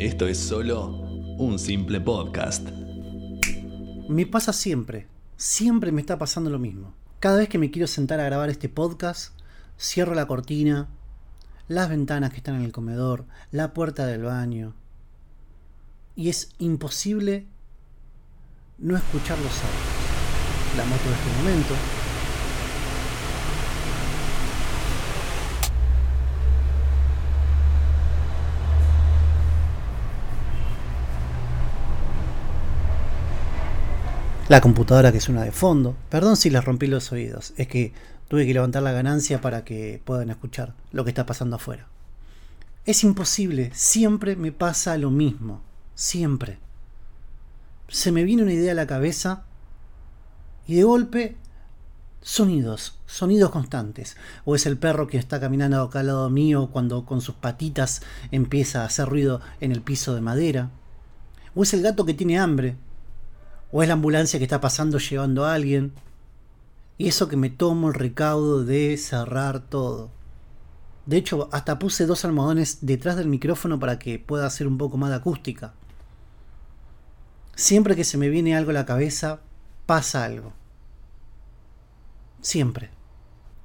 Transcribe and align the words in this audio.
Esto 0.00 0.26
es 0.26 0.38
solo 0.38 0.86
un 1.36 1.58
simple 1.58 2.00
podcast. 2.00 2.66
Me 4.08 4.24
pasa 4.24 4.54
siempre, 4.54 5.08
siempre 5.36 5.92
me 5.92 6.00
está 6.00 6.16
pasando 6.16 6.48
lo 6.48 6.58
mismo. 6.58 6.94
Cada 7.18 7.36
vez 7.36 7.50
que 7.50 7.58
me 7.58 7.70
quiero 7.70 7.86
sentar 7.86 8.18
a 8.18 8.24
grabar 8.24 8.48
este 8.48 8.70
podcast, 8.70 9.38
cierro 9.78 10.14
la 10.14 10.26
cortina, 10.26 10.88
las 11.68 11.90
ventanas 11.90 12.30
que 12.30 12.38
están 12.38 12.54
en 12.54 12.62
el 12.62 12.72
comedor, 12.72 13.26
la 13.50 13.74
puerta 13.74 14.06
del 14.06 14.22
baño. 14.22 14.72
Y 16.16 16.30
es 16.30 16.48
imposible 16.56 17.46
no 18.78 18.96
escuchar 18.96 19.36
los 19.36 19.52
audios. 19.52 20.78
La 20.78 20.84
moto 20.86 21.04
de 21.04 21.14
este 21.14 21.42
momento, 21.42 21.74
la 34.50 34.60
computadora 34.60 35.12
que 35.12 35.20
suena 35.20 35.44
de 35.44 35.52
fondo. 35.52 35.94
Perdón 36.08 36.36
si 36.36 36.50
les 36.50 36.64
rompí 36.64 36.88
los 36.88 37.12
oídos, 37.12 37.52
es 37.56 37.68
que 37.68 37.92
tuve 38.26 38.44
que 38.46 38.52
levantar 38.52 38.82
la 38.82 38.90
ganancia 38.90 39.40
para 39.40 39.64
que 39.64 40.02
puedan 40.04 40.28
escuchar 40.28 40.74
lo 40.90 41.04
que 41.04 41.10
está 41.10 41.24
pasando 41.24 41.54
afuera. 41.54 41.86
Es 42.84 43.04
imposible, 43.04 43.70
siempre 43.74 44.34
me 44.34 44.50
pasa 44.50 44.98
lo 44.98 45.12
mismo, 45.12 45.62
siempre. 45.94 46.58
Se 47.86 48.10
me 48.10 48.24
viene 48.24 48.42
una 48.42 48.52
idea 48.52 48.72
a 48.72 48.74
la 48.74 48.88
cabeza 48.88 49.44
y 50.66 50.74
de 50.74 50.82
golpe 50.82 51.36
sonidos, 52.20 52.98
sonidos 53.06 53.50
constantes. 53.50 54.16
O 54.44 54.56
es 54.56 54.66
el 54.66 54.78
perro 54.78 55.06
que 55.06 55.16
está 55.16 55.38
caminando 55.38 55.80
acá 55.80 56.00
al 56.00 56.08
lado 56.08 56.28
mío 56.28 56.70
cuando 56.72 57.06
con 57.06 57.20
sus 57.20 57.36
patitas 57.36 58.02
empieza 58.32 58.82
a 58.82 58.86
hacer 58.86 59.08
ruido 59.08 59.40
en 59.60 59.70
el 59.70 59.80
piso 59.80 60.12
de 60.16 60.22
madera. 60.22 60.70
O 61.54 61.62
es 61.62 61.72
el 61.72 61.82
gato 61.82 62.04
que 62.04 62.14
tiene 62.14 62.40
hambre 62.40 62.74
o 63.72 63.82
es 63.82 63.88
la 63.88 63.94
ambulancia 63.94 64.38
que 64.38 64.44
está 64.44 64.60
pasando 64.60 64.98
llevando 64.98 65.44
a 65.44 65.54
alguien. 65.54 65.92
Y 66.98 67.08
eso 67.08 67.28
que 67.28 67.36
me 67.36 67.50
tomo 67.50 67.88
el 67.88 67.94
recaudo 67.94 68.64
de 68.64 68.96
cerrar 68.96 69.60
todo. 69.60 70.10
De 71.06 71.16
hecho, 71.16 71.48
hasta 71.52 71.78
puse 71.78 72.06
dos 72.06 72.24
almohadones 72.24 72.78
detrás 72.82 73.16
del 73.16 73.26
micrófono 73.26 73.80
para 73.80 73.98
que 73.98 74.18
pueda 74.18 74.46
hacer 74.46 74.66
un 74.66 74.78
poco 74.78 74.96
más 74.96 75.10
de 75.10 75.16
acústica. 75.16 75.72
Siempre 77.54 77.96
que 77.96 78.04
se 78.04 78.18
me 78.18 78.28
viene 78.28 78.56
algo 78.56 78.70
a 78.70 78.74
la 78.74 78.86
cabeza, 78.86 79.40
pasa 79.86 80.24
algo. 80.24 80.52
Siempre. 82.40 82.90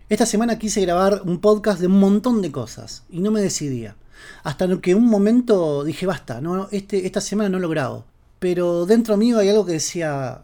Esta 0.08 0.26
semana 0.26 0.59
quise 0.59 0.81
grabar 0.81 1.22
un 1.26 1.39
podcast 1.39 1.80
de 1.80 1.88
un 1.88 2.00
montón 2.00 2.42
de 2.42 2.52
cosas 2.52 3.03
y 3.09 3.20
no 3.20 3.31
me 3.31 3.42
decidía. 3.42 3.95
Hasta 4.44 4.67
que 4.80 4.95
un 4.95 5.08
momento 5.08 5.83
dije, 5.83 6.06
basta, 6.06 6.42
no, 6.42 6.67
este, 6.72 7.06
esta 7.06 7.22
semana 7.22 7.50
no 7.50 7.59
lo 7.59 7.70
grabo. 7.70 8.06
Pero 8.39 8.86
dentro 8.86 9.17
mío 9.17 9.39
hay 9.39 9.50
algo 9.50 9.66
que 9.66 9.73
decía, 9.73 10.44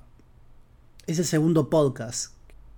ese 1.07 1.23
segundo 1.23 1.69
podcast, 1.69 2.33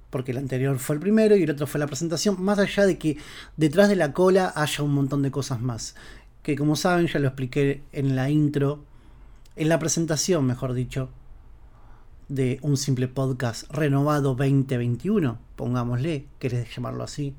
porque 0.10 0.32
el 0.32 0.38
anterior 0.38 0.78
fue 0.80 0.96
el 0.96 1.02
primero 1.02 1.36
y 1.36 1.44
el 1.44 1.52
otro 1.52 1.68
fue 1.68 1.80
la 1.80 1.88
presentación, 1.88 2.42
más 2.42 2.60
allá 2.60 2.86
de 2.86 2.98
que 2.98 3.18
detrás 3.58 3.90
de 3.90 3.96
la 3.96 4.14
cola 4.14 4.52
haya 4.56 4.84
un 4.84 4.94
montón 4.94 5.22
de 5.22 5.32
cosas 5.32 5.62
más, 5.62 5.96
que 6.42 6.56
como 6.56 6.76
saben 6.76 7.08
ya 7.08 7.20
lo 7.20 7.28
expliqué 7.28 7.84
en 7.92 8.16
la 8.16 8.30
intro, 8.30 8.84
en 9.56 9.70
la 9.70 9.80
presentación, 9.80 10.46
mejor 10.46 10.74
dicho, 10.74 11.10
de 12.28 12.60
un 12.62 12.78
simple 12.78 13.08
podcast 13.08 13.72
renovado 13.72 14.36
2021, 14.36 15.38
pongámosle, 15.56 16.26
querés 16.40 16.74
llamarlo 16.76 17.04
así. 17.04 17.36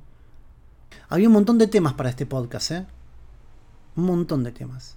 Había 1.09 1.29
un 1.29 1.35
montón 1.35 1.59
de 1.59 1.67
temas 1.67 1.95
para 1.95 2.11
este 2.11 2.27
podcast, 2.27 2.71
¿eh? 2.71 2.87
Un 3.97 4.05
montón 4.05 4.45
de 4.45 4.53
temas. 4.53 4.97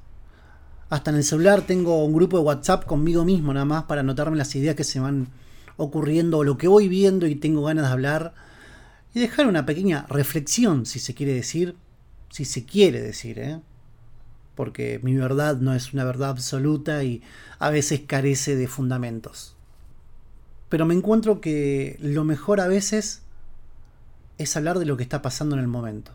Hasta 0.89 1.11
en 1.11 1.17
el 1.17 1.23
celular 1.23 1.63
tengo 1.63 2.03
un 2.05 2.13
grupo 2.13 2.37
de 2.37 2.43
WhatsApp 2.43 2.85
conmigo 2.85 3.25
mismo 3.25 3.53
nada 3.53 3.65
más 3.65 3.83
para 3.83 4.01
anotarme 4.01 4.37
las 4.37 4.55
ideas 4.55 4.75
que 4.75 4.85
se 4.85 4.99
van 4.99 5.27
ocurriendo 5.75 6.39
o 6.39 6.43
lo 6.43 6.57
que 6.57 6.67
voy 6.67 6.87
viendo 6.87 7.27
y 7.27 7.35
tengo 7.35 7.63
ganas 7.63 7.85
de 7.85 7.91
hablar 7.91 8.33
y 9.13 9.19
dejar 9.19 9.47
una 9.47 9.65
pequeña 9.65 10.05
reflexión, 10.09 10.85
si 10.85 10.99
se 10.99 11.13
quiere 11.13 11.33
decir, 11.33 11.75
si 12.29 12.45
se 12.45 12.65
quiere 12.65 13.01
decir, 13.01 13.39
¿eh? 13.39 13.59
porque 14.55 14.99
mi 15.03 15.15
verdad 15.15 15.57
no 15.57 15.73
es 15.73 15.93
una 15.93 16.03
verdad 16.03 16.29
absoluta 16.29 17.03
y 17.03 17.21
a 17.59 17.69
veces 17.69 18.01
carece 18.07 18.55
de 18.55 18.67
fundamentos. 18.67 19.55
Pero 20.69 20.85
me 20.85 20.95
encuentro 20.95 21.41
que 21.41 21.97
lo 21.99 22.23
mejor 22.23 22.59
a 22.59 22.67
veces 22.67 23.21
es 24.37 24.55
hablar 24.55 24.79
de 24.79 24.85
lo 24.85 24.97
que 24.97 25.03
está 25.03 25.21
pasando 25.21 25.55
en 25.55 25.61
el 25.61 25.67
momento. 25.67 26.11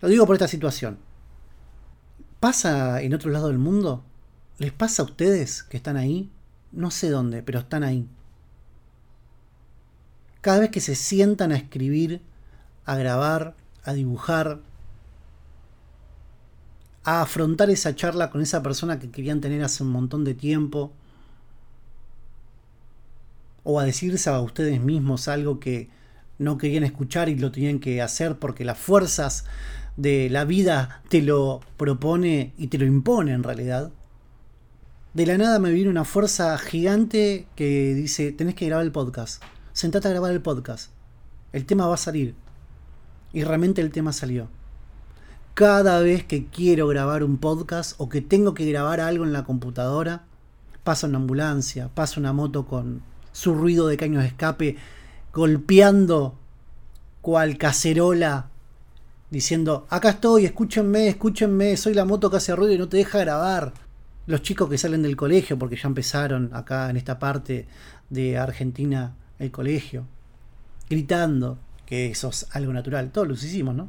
Lo 0.00 0.08
digo 0.08 0.26
por 0.26 0.36
esta 0.36 0.48
situación. 0.48 0.98
¿Pasa 2.42 3.00
en 3.02 3.14
otro 3.14 3.30
lado 3.30 3.46
del 3.46 3.58
mundo? 3.58 4.02
¿Les 4.58 4.72
pasa 4.72 5.02
a 5.02 5.04
ustedes 5.04 5.62
que 5.62 5.76
están 5.76 5.96
ahí? 5.96 6.28
No 6.72 6.90
sé 6.90 7.08
dónde, 7.08 7.40
pero 7.40 7.60
están 7.60 7.84
ahí. 7.84 8.08
Cada 10.40 10.58
vez 10.58 10.70
que 10.70 10.80
se 10.80 10.96
sientan 10.96 11.52
a 11.52 11.56
escribir, 11.56 12.20
a 12.84 12.96
grabar, 12.96 13.54
a 13.84 13.92
dibujar, 13.92 14.58
a 17.04 17.22
afrontar 17.22 17.70
esa 17.70 17.94
charla 17.94 18.30
con 18.30 18.42
esa 18.42 18.60
persona 18.60 18.98
que 18.98 19.12
querían 19.12 19.40
tener 19.40 19.62
hace 19.62 19.84
un 19.84 19.90
montón 19.90 20.24
de 20.24 20.34
tiempo, 20.34 20.90
o 23.62 23.78
a 23.78 23.84
decirse 23.84 24.30
a 24.30 24.40
ustedes 24.40 24.80
mismos 24.80 25.28
algo 25.28 25.60
que 25.60 25.90
no 26.40 26.58
querían 26.58 26.82
escuchar 26.82 27.28
y 27.28 27.36
lo 27.36 27.52
tenían 27.52 27.78
que 27.78 28.02
hacer 28.02 28.40
porque 28.40 28.64
las 28.64 28.78
fuerzas 28.78 29.44
de 29.96 30.28
la 30.30 30.44
vida 30.44 31.02
te 31.08 31.22
lo 31.22 31.60
propone 31.76 32.52
y 32.56 32.68
te 32.68 32.78
lo 32.78 32.86
impone 32.86 33.32
en 33.32 33.42
realidad. 33.42 33.90
De 35.14 35.26
la 35.26 35.36
nada 35.36 35.58
me 35.58 35.70
viene 35.70 35.90
una 35.90 36.04
fuerza 36.04 36.56
gigante 36.58 37.46
que 37.54 37.94
dice, 37.94 38.32
tenés 38.32 38.54
que 38.54 38.66
grabar 38.66 38.84
el 38.84 38.92
podcast. 38.92 39.42
Sentate 39.72 40.08
a 40.08 40.12
grabar 40.12 40.32
el 40.32 40.40
podcast. 40.40 40.90
El 41.52 41.66
tema 41.66 41.86
va 41.86 41.94
a 41.94 41.98
salir. 41.98 42.34
Y 43.32 43.44
realmente 43.44 43.82
el 43.82 43.90
tema 43.90 44.12
salió. 44.12 44.48
Cada 45.54 46.00
vez 46.00 46.24
que 46.24 46.46
quiero 46.46 46.86
grabar 46.88 47.22
un 47.24 47.36
podcast 47.36 47.94
o 47.98 48.08
que 48.08 48.22
tengo 48.22 48.54
que 48.54 48.70
grabar 48.70 49.00
algo 49.00 49.24
en 49.24 49.34
la 49.34 49.44
computadora, 49.44 50.24
pasa 50.82 51.06
una 51.06 51.18
ambulancia, 51.18 51.88
pasa 51.88 52.18
una 52.18 52.32
moto 52.32 52.66
con 52.66 53.02
su 53.32 53.54
ruido 53.54 53.86
de 53.86 53.96
caño 53.98 54.20
de 54.20 54.26
escape 54.26 54.76
golpeando 55.32 56.38
cual 57.20 57.56
cacerola 57.56 58.48
diciendo, 59.32 59.86
acá 59.88 60.10
estoy, 60.10 60.44
escúchenme, 60.44 61.08
escúchenme, 61.08 61.74
soy 61.78 61.94
la 61.94 62.04
moto 62.04 62.30
que 62.30 62.36
hace 62.36 62.54
ruido 62.54 62.74
y 62.74 62.78
no 62.78 62.90
te 62.90 62.98
deja 62.98 63.18
grabar. 63.18 63.72
Los 64.26 64.42
chicos 64.42 64.68
que 64.68 64.76
salen 64.76 65.02
del 65.02 65.16
colegio, 65.16 65.58
porque 65.58 65.76
ya 65.76 65.88
empezaron 65.88 66.50
acá 66.52 66.90
en 66.90 66.98
esta 66.98 67.18
parte 67.18 67.66
de 68.10 68.36
Argentina 68.36 69.16
el 69.38 69.50
colegio, 69.50 70.04
gritando, 70.90 71.58
que 71.86 72.10
eso 72.10 72.28
es 72.28 72.46
algo 72.52 72.74
natural, 72.74 73.10
todos 73.10 73.26
los 73.26 73.42
hicimos, 73.42 73.74
¿no? 73.74 73.88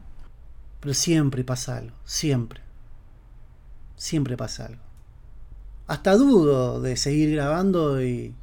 Pero 0.79 0.93
siempre 0.93 1.43
pasa 1.43 1.75
algo, 1.75 1.97
siempre. 2.05 2.61
Siempre 3.97 4.37
pasa 4.37 4.67
algo. 4.67 4.81
Hasta 5.87 6.15
dudo 6.15 6.79
de 6.79 6.95
seguir 6.95 7.33
grabando 7.33 8.01
y 8.01 8.33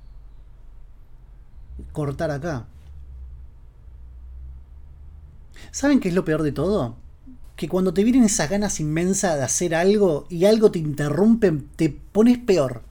cortar 1.93 2.31
acá. 2.31 2.67
¿Saben 5.71 6.01
qué 6.01 6.09
es 6.09 6.15
lo 6.15 6.25
peor 6.25 6.43
de 6.43 6.53
todo? 6.53 6.97
Que 7.57 7.69
cuando 7.69 7.95
te 7.95 8.05
vienen 8.05 8.25
esas 8.25 8.51
ganas 8.51 8.81
inmensas 8.81 9.37
de 9.37 9.45
hacer 9.45 9.75
algo 9.75 10.27
y 10.29 10.47
algo 10.47 10.71
te 10.71 10.79
interrumpe, 10.79 11.53
te 11.77 11.91
pones 11.91 12.39
peor. 12.39 12.83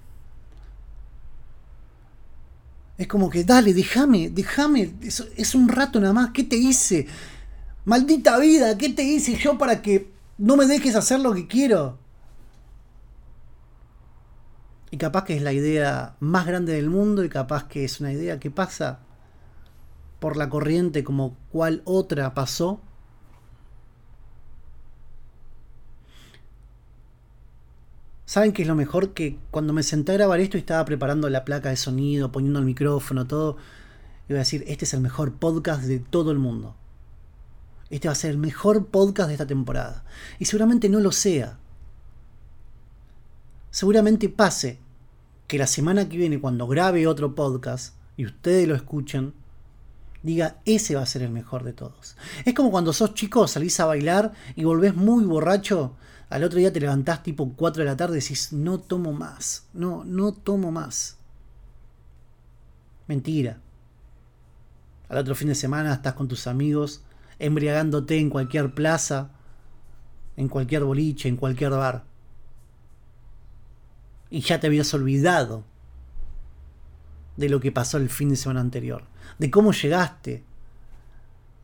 Es 2.97 3.07
como 3.07 3.29
que, 3.29 3.43
dale, 3.43 3.73
déjame, 3.73 4.29
déjame, 4.29 4.93
es, 5.01 5.25
es 5.35 5.55
un 5.55 5.69
rato 5.69 5.99
nada 5.99 6.13
más, 6.13 6.31
¿qué 6.31 6.43
te 6.43 6.57
hice? 6.57 7.07
Maldita 7.85 8.37
vida, 8.37 8.77
¿qué 8.77 8.89
te 8.89 9.03
hice 9.03 9.37
yo 9.37 9.57
para 9.57 9.81
que 9.81 10.11
no 10.37 10.57
me 10.57 10.65
dejes 10.65 10.95
hacer 10.95 11.19
lo 11.21 11.33
que 11.33 11.47
quiero? 11.47 11.97
Y 14.91 14.97
capaz 14.97 15.23
que 15.23 15.35
es 15.35 15.41
la 15.41 15.53
idea 15.53 16.15
más 16.19 16.45
grande 16.45 16.73
del 16.73 16.89
mundo 16.89 17.23
y 17.23 17.29
capaz 17.29 17.67
que 17.67 17.85
es 17.85 17.99
una 17.99 18.11
idea 18.11 18.39
que 18.39 18.51
pasa 18.51 18.99
por 20.19 20.37
la 20.37 20.49
corriente 20.49 21.03
como 21.03 21.35
cual 21.51 21.81
otra 21.85 22.33
pasó? 22.33 22.81
¿Saben 28.25 28.53
qué 28.53 28.61
es 28.61 28.67
lo 28.67 28.75
mejor? 28.75 29.13
Que 29.13 29.39
cuando 29.49 29.73
me 29.73 29.81
senté 29.81 30.11
a 30.11 30.15
grabar 30.15 30.39
esto 30.39 30.57
y 30.57 30.59
estaba 30.59 30.85
preparando 30.85 31.29
la 31.29 31.45
placa 31.45 31.69
de 31.69 31.77
sonido, 31.77 32.31
poniendo 32.31 32.59
el 32.59 32.65
micrófono, 32.65 33.25
todo, 33.25 33.57
iba 34.27 34.37
a 34.37 34.45
decir, 34.45 34.63
este 34.67 34.85
es 34.85 34.93
el 34.93 35.01
mejor 35.01 35.33
podcast 35.33 35.81
de 35.83 35.97
todo 35.97 36.31
el 36.31 36.37
mundo. 36.37 36.75
Este 37.89 38.07
va 38.07 38.11
a 38.11 38.15
ser 38.15 38.29
el 38.29 38.37
mejor 38.37 38.85
podcast 38.85 39.29
de 39.29 39.33
esta 39.33 39.47
temporada. 39.47 40.05
Y 40.37 40.45
seguramente 40.45 40.89
no 40.89 40.99
lo 40.99 41.11
sea. 41.11 41.57
Seguramente 43.71 44.29
pase 44.29 44.77
que 45.47 45.57
la 45.57 45.65
semana 45.65 46.07
que 46.07 46.17
viene, 46.17 46.39
cuando 46.39 46.67
grabe 46.67 47.07
otro 47.07 47.33
podcast 47.33 47.95
y 48.15 48.25
ustedes 48.25 48.67
lo 48.67 48.75
escuchen, 48.75 49.33
diga, 50.23 50.57
ese 50.65 50.95
va 50.95 51.01
a 51.01 51.05
ser 51.05 51.21
el 51.21 51.31
mejor 51.31 51.63
de 51.63 51.73
todos. 51.73 52.15
Es 52.45 52.53
como 52.53 52.71
cuando 52.71 52.93
sos 52.93 53.13
chico, 53.13 53.47
salís 53.47 53.79
a 53.79 53.85
bailar 53.85 54.33
y 54.55 54.63
volvés 54.63 54.95
muy 54.95 55.23
borracho, 55.25 55.95
al 56.29 56.43
otro 56.43 56.59
día 56.59 56.71
te 56.71 56.79
levantás 56.79 57.23
tipo 57.23 57.53
4 57.55 57.83
de 57.83 57.89
la 57.89 57.97
tarde 57.97 58.17
y 58.17 58.21
decís, 58.21 58.53
no 58.53 58.79
tomo 58.79 59.13
más, 59.13 59.67
no, 59.73 60.03
no 60.03 60.31
tomo 60.31 60.71
más. 60.71 61.17
Mentira. 63.07 63.59
Al 65.09 65.17
otro 65.17 65.33
fin 65.33 65.47
de 65.47 65.55
semana 65.55 65.93
estás 65.93 66.13
con 66.13 66.27
tus 66.27 66.45
amigos, 66.45 67.01
embriagándote 67.39 68.19
en 68.19 68.29
cualquier 68.29 68.75
plaza, 68.75 69.31
en 70.37 70.47
cualquier 70.49 70.83
boliche, 70.83 71.27
en 71.27 71.35
cualquier 71.35 71.71
bar. 71.71 72.05
Y 74.29 74.41
ya 74.41 74.59
te 74.59 74.67
habías 74.67 74.93
olvidado 74.93 75.63
de 77.37 77.49
lo 77.49 77.59
que 77.59 77.71
pasó 77.71 77.97
el 77.97 78.09
fin 78.09 78.29
de 78.29 78.35
semana 78.35 78.59
anterior, 78.59 79.03
de 79.37 79.51
cómo 79.51 79.71
llegaste, 79.71 80.43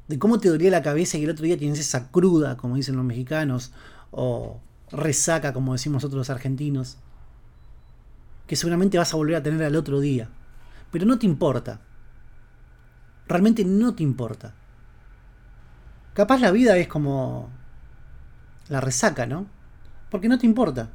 de 0.07 0.19
cómo 0.19 0.39
te 0.39 0.49
dolía 0.49 0.69
la 0.69 0.81
cabeza 0.81 1.17
y 1.17 1.23
el 1.23 1.31
otro 1.31 1.45
día 1.45 1.57
tienes 1.57 1.79
esa 1.79 2.11
cruda, 2.11 2.57
como 2.57 2.75
dicen 2.75 2.95
los 2.95 3.05
mexicanos, 3.05 3.71
o 4.11 4.59
resaca, 4.91 5.53
como 5.53 5.73
decimos 5.73 5.95
nosotros 6.03 6.19
los 6.19 6.29
argentinos, 6.29 6.97
que 8.47 8.55
seguramente 8.55 8.97
vas 8.97 9.13
a 9.13 9.17
volver 9.17 9.35
a 9.35 9.43
tener 9.43 9.63
al 9.63 9.75
otro 9.75 9.99
día. 9.99 10.29
Pero 10.91 11.05
no 11.05 11.17
te 11.17 11.25
importa. 11.25 11.81
Realmente 13.27 13.65
no 13.65 13.95
te 13.95 14.03
importa. 14.03 14.53
Capaz 16.13 16.39
la 16.39 16.51
vida 16.51 16.77
es 16.77 16.87
como 16.87 17.49
la 18.69 18.79
resaca, 18.79 19.25
¿no? 19.25 19.47
Porque 20.09 20.29
no 20.29 20.37
te 20.37 20.45
importa. 20.45 20.89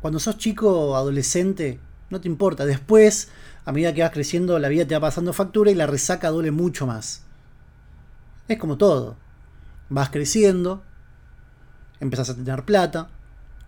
Cuando 0.00 0.18
sos 0.18 0.38
chico 0.38 0.96
adolescente, 0.96 1.80
no 2.10 2.20
te 2.20 2.28
importa. 2.28 2.66
Después, 2.66 3.28
a 3.64 3.72
medida 3.72 3.94
que 3.94 4.02
vas 4.02 4.10
creciendo, 4.10 4.58
la 4.58 4.68
vida 4.68 4.86
te 4.86 4.94
va 4.94 5.00
pasando 5.00 5.32
factura 5.32 5.70
y 5.70 5.74
la 5.74 5.86
resaca 5.86 6.30
duele 6.30 6.50
mucho 6.50 6.86
más. 6.86 7.22
Es 8.48 8.58
como 8.58 8.76
todo. 8.76 9.16
Vas 9.88 10.10
creciendo, 10.10 10.82
empezás 12.00 12.30
a 12.30 12.34
tener 12.34 12.64
plata, 12.64 13.08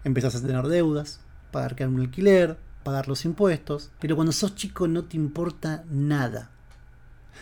empezás 0.05 0.35
a 0.37 0.43
tener 0.43 0.67
deudas, 0.67 1.21
pagar 1.51 1.77
un 1.89 2.01
alquiler, 2.01 2.59
pagar 2.83 3.09
los 3.09 3.25
impuestos, 3.25 3.91
pero 4.01 4.17
cuando 4.17 4.33
sos 4.33 4.55
chico 4.55 4.89
no 4.89 5.05
te 5.05 5.17
importa 5.17 5.85
nada. 5.91 6.51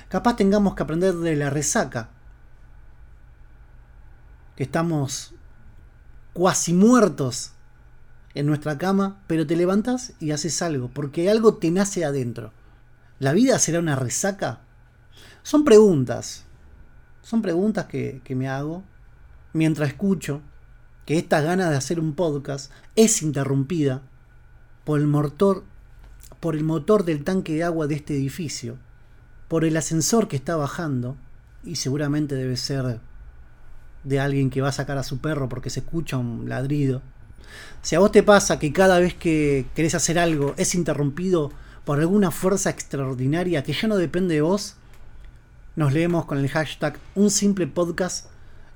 Capaz 0.09 0.37
tengamos 0.37 0.75
que 0.75 0.83
aprender 0.83 1.15
de 1.15 1.37
la 1.37 1.51
resaca, 1.51 2.11
que 4.57 4.65
estamos 4.65 5.35
cuasi 6.33 6.73
muertos 6.73 7.53
en 8.35 8.47
nuestra 8.47 8.79
cama, 8.79 9.23
pero 9.27 9.47
te 9.47 9.57
levantas 9.57 10.13
y 10.21 10.31
haces 10.31 10.63
algo, 10.63 10.89
porque 10.89 11.31
algo 11.31 11.55
te 11.55 11.71
nace 11.71 12.05
adentro. 12.05 12.53
¿La 13.19 13.33
vida 13.33 13.59
será 13.59 13.79
una 13.81 13.97
resaca? 13.97 14.61
Son 15.43 15.65
preguntas, 15.65 16.45
son 17.23 17.43
preguntas 17.43 17.87
que, 17.87 18.21
que 18.25 18.35
me 18.35 18.49
hago 18.49 18.83
mientras 19.53 19.91
escucho 19.91 20.43
que 21.07 21.19
esta 21.19 21.41
gana 21.41 21.71
de 21.71 21.77
hacer 21.77 21.99
un 21.99 22.15
podcast 22.15 22.73
es 22.95 23.23
interrumpida 23.23 24.03
por 24.85 25.01
el 25.01 25.07
motor, 25.07 25.65
por 26.41 26.55
el 26.55 26.65
motor 26.65 27.05
del 27.05 27.25
tanque 27.25 27.55
de 27.55 27.65
agua 27.65 27.87
de 27.87 27.97
este 27.97 28.15
edificio, 28.15 28.79
por 29.49 29.65
el 29.65 29.77
ascensor 29.77 30.29
que 30.29 30.37
está 30.37 30.57
bajando, 30.57 31.17
y 31.65 31.77
seguramente 31.77 32.35
debe 32.35 32.57
ser 32.57 33.01
de 34.05 34.21
alguien 34.21 34.51
que 34.51 34.61
va 34.63 34.69
a 34.69 34.73
sacar 34.73 34.99
a 34.99 35.03
su 35.03 35.19
perro 35.19 35.49
porque 35.49 35.71
se 35.71 35.81
escucha 35.81 36.17
un 36.17 36.49
ladrido. 36.49 37.03
Si 37.83 37.97
a 37.97 38.01
vos 38.01 38.13
te 38.13 38.23
pasa 38.23 38.59
que 38.59 38.73
cada 38.73 38.99
vez 38.99 39.15
que 39.15 39.67
querés 39.75 39.95
hacer 39.95 40.19
algo 40.19 40.55
es 40.57 40.75
interrumpido 40.75 41.51
por 41.85 41.99
alguna 41.99 42.31
fuerza 42.31 42.71
extraordinaria 42.71 43.63
que 43.63 43.73
ya 43.73 43.89
no 43.89 43.97
depende 43.97 44.35
de 44.35 44.43
vos, 44.43 44.77
nos 45.77 45.93
leemos 45.93 46.27
con 46.27 46.39
el 46.39 46.49
hashtag 46.49 46.99
un 47.15 47.31
simple 47.31 47.67
podcast 47.67 48.27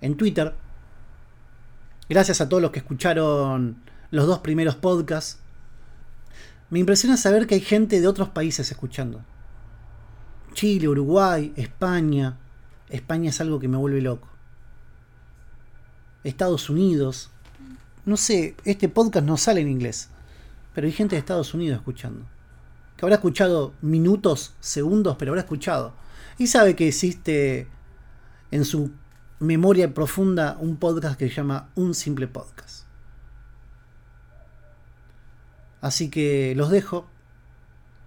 en 0.00 0.16
Twitter. 0.16 0.54
Gracias 2.08 2.40
a 2.40 2.48
todos 2.48 2.62
los 2.62 2.70
que 2.70 2.78
escucharon 2.78 3.76
los 4.10 4.26
dos 4.26 4.38
primeros 4.38 4.76
podcasts. 4.76 5.38
Me 6.70 6.78
impresiona 6.78 7.16
saber 7.16 7.46
que 7.46 7.56
hay 7.56 7.60
gente 7.60 8.00
de 8.00 8.08
otros 8.08 8.30
países 8.30 8.70
escuchando. 8.70 9.22
Chile, 10.54 10.88
Uruguay, 10.88 11.52
España. 11.56 12.38
España 12.88 13.30
es 13.30 13.40
algo 13.40 13.58
que 13.60 13.68
me 13.68 13.76
vuelve 13.76 14.00
loco. 14.00 14.28
Estados 16.22 16.70
Unidos. 16.70 17.30
No 18.04 18.16
sé, 18.16 18.56
este 18.64 18.88
podcast 18.88 19.26
no 19.26 19.36
sale 19.36 19.60
en 19.60 19.68
inglés, 19.68 20.10
pero 20.74 20.86
hay 20.86 20.92
gente 20.92 21.16
de 21.16 21.20
Estados 21.20 21.54
Unidos 21.54 21.78
escuchando. 21.78 22.26
Que 22.96 23.04
habrá 23.04 23.16
escuchado 23.16 23.74
minutos, 23.80 24.54
segundos, 24.60 25.16
pero 25.18 25.32
habrá 25.32 25.42
escuchado. 25.42 25.94
Y 26.38 26.46
sabe 26.46 26.76
que 26.76 26.88
existe 26.88 27.68
en 28.50 28.64
su 28.64 28.92
memoria 29.40 29.94
profunda 29.94 30.56
un 30.60 30.76
podcast 30.76 31.18
que 31.18 31.28
se 31.28 31.34
llama 31.34 31.70
Un 31.74 31.94
Simple 31.94 32.28
Podcast. 32.28 32.86
Así 35.80 36.10
que 36.10 36.54
los 36.56 36.70
dejo 36.70 37.08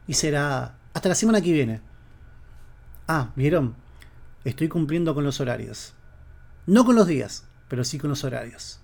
y 0.07 0.13
será 0.13 0.77
hasta 0.93 1.09
la 1.09 1.15
semana 1.15 1.41
que 1.41 1.51
viene. 1.51 1.81
Ah, 3.07 3.31
¿vieron? 3.35 3.75
Estoy 4.45 4.67
cumpliendo 4.67 5.13
con 5.13 5.23
los 5.23 5.39
horarios. 5.39 5.93
No 6.65 6.85
con 6.85 6.95
los 6.95 7.07
días 7.07 7.47
pero 7.67 7.83
sí 7.83 7.97
con 7.97 8.09
los 8.09 8.23
horarios. 8.23 8.79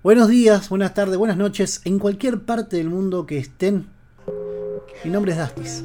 Buenos 0.00 0.28
días, 0.28 0.68
buenas 0.68 0.94
tardes, 0.94 1.16
buenas 1.16 1.36
noches, 1.36 1.80
en 1.84 1.98
cualquier 1.98 2.38
parte 2.42 2.76
del 2.76 2.88
mundo 2.88 3.26
que 3.26 3.36
estén. 3.36 3.88
Mi 5.02 5.10
nombre 5.10 5.32
es 5.32 5.38
Dastis. 5.38 5.82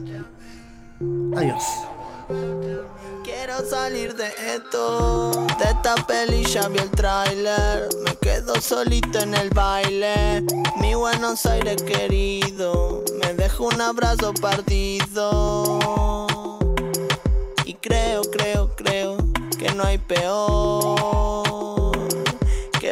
Adiós. 1.35 1.63
Quiero 3.23 3.65
salir 3.67 4.13
de 4.13 4.27
esto, 4.53 5.31
de 5.57 5.63
esta 5.63 5.95
peli 6.05 6.45
ya 6.45 6.67
vi 6.67 6.77
el 6.77 6.91
trailer. 6.91 7.89
Me 8.05 8.15
quedo 8.21 8.53
solito 8.61 9.17
en 9.17 9.33
el 9.33 9.49
baile. 9.49 10.45
Mi 10.79 10.93
Buenos 10.93 11.47
Aires 11.47 11.81
querido, 11.81 13.03
me 13.19 13.33
dejo 13.33 13.65
un 13.65 13.81
abrazo 13.81 14.31
partido. 14.35 15.79
Y 17.65 17.73
creo, 17.73 18.21
creo, 18.21 18.75
creo 18.75 19.17
que 19.57 19.73
no 19.73 19.83
hay 19.85 19.97
peor 19.97 21.82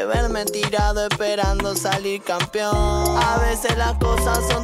verme 0.06 0.45
tirado 0.45 1.07
esperando 1.07 1.75
salir 1.75 2.21
campeón. 2.21 2.75
A 2.75 3.38
veces 3.39 3.77
las 3.77 3.98
cosas 3.98 4.39
son 4.48 4.63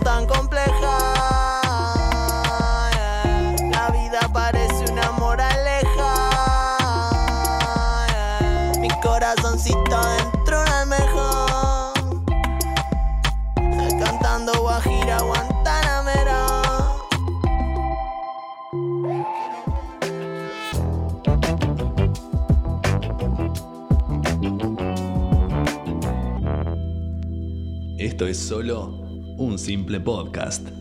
Esto 28.18 28.26
es 28.26 28.40
solo 28.40 28.88
un 29.38 29.60
simple 29.60 30.00
podcast. 30.00 30.77